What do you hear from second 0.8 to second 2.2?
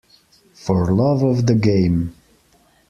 love of the game.